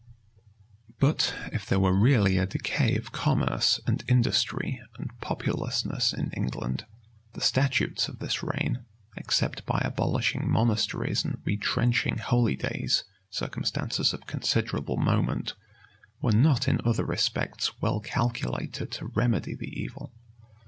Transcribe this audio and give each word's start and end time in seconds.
[]But 0.99 1.35
if 1.53 1.67
there 1.67 1.79
were 1.79 1.93
really 1.93 2.39
a 2.39 2.47
decay 2.47 2.95
of 2.95 3.11
commerce, 3.11 3.79
and 3.85 4.03
industry, 4.07 4.81
and 4.97 5.11
populousness 5.21 6.11
in 6.11 6.31
England, 6.31 6.87
the 7.33 7.39
statutes 7.41 8.07
of 8.07 8.17
this 8.17 8.41
reign, 8.41 8.83
except 9.15 9.63
by 9.67 9.77
abolishing 9.85 10.49
monasteries 10.49 11.23
and 11.23 11.39
retrenching 11.45 12.15
holydays 12.15 13.03
circumstances 13.29 14.11
of 14.11 14.25
considerable 14.25 14.97
moment 14.97 15.53
were 16.19 16.31
not 16.31 16.67
in 16.67 16.81
other 16.83 17.05
respects 17.05 17.79
well 17.79 17.99
calculated 17.99 18.89
to 18.93 19.05
remedy 19.05 19.53
the 19.53 19.69
evil. 19.79 20.11